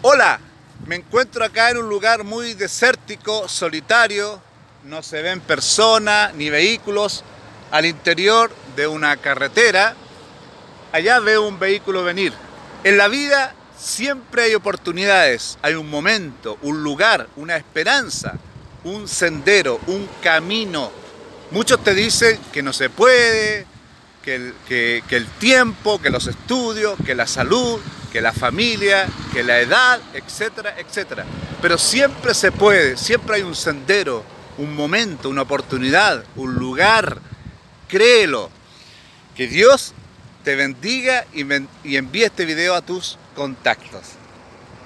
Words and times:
Hola, 0.00 0.38
me 0.86 0.94
encuentro 0.94 1.44
acá 1.44 1.70
en 1.70 1.78
un 1.78 1.88
lugar 1.88 2.22
muy 2.22 2.54
desértico, 2.54 3.48
solitario, 3.48 4.40
no 4.84 5.02
se 5.02 5.22
ven 5.22 5.40
personas 5.40 6.32
ni 6.34 6.50
vehículos 6.50 7.24
al 7.72 7.84
interior 7.84 8.48
de 8.76 8.86
una 8.86 9.16
carretera. 9.16 9.96
Allá 10.92 11.18
veo 11.18 11.48
un 11.48 11.58
vehículo 11.58 12.04
venir. 12.04 12.32
En 12.84 12.96
la 12.96 13.08
vida 13.08 13.56
siempre 13.76 14.44
hay 14.44 14.54
oportunidades, 14.54 15.58
hay 15.62 15.74
un 15.74 15.90
momento, 15.90 16.58
un 16.62 16.84
lugar, 16.84 17.26
una 17.34 17.56
esperanza, 17.56 18.34
un 18.84 19.08
sendero, 19.08 19.80
un 19.88 20.08
camino. 20.22 20.92
Muchos 21.50 21.82
te 21.82 21.92
dicen 21.92 22.38
que 22.52 22.62
no 22.62 22.72
se 22.72 22.88
puede, 22.88 23.66
que 24.22 24.36
el, 24.36 24.54
que, 24.68 25.02
el 25.10 25.26
tiempo, 25.26 26.00
que 26.00 26.10
los 26.10 26.28
estudios, 26.28 26.96
que 27.04 27.16
la 27.16 27.26
salud, 27.26 27.80
que 28.12 28.20
la 28.20 28.32
familia, 28.32 29.06
que 29.32 29.42
la 29.42 29.60
edad, 29.60 30.00
etcétera, 30.14 30.74
etcétera. 30.78 31.24
Pero 31.60 31.78
siempre 31.78 32.34
se 32.34 32.52
puede, 32.52 32.96
siempre 32.96 33.36
hay 33.36 33.42
un 33.42 33.54
sendero, 33.54 34.24
un 34.58 34.74
momento, 34.74 35.28
una 35.28 35.42
oportunidad, 35.42 36.24
un 36.36 36.54
lugar. 36.54 37.18
Créelo. 37.88 38.50
Que 39.34 39.46
Dios 39.46 39.94
te 40.44 40.56
bendiga 40.56 41.26
y, 41.32 41.42
envíe 41.96 42.24
este 42.24 42.44
video 42.44 42.74
a 42.74 42.82
tus 42.82 43.18
contactos. 43.34 44.02